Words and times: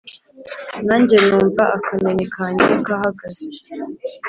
Nange 0.85 1.17
numva 1.27 1.63
akanyoni 1.77 2.25
kange 2.33 2.67
kahagaze 2.85 3.45